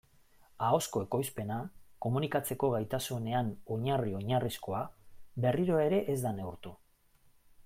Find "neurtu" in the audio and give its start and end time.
6.41-6.79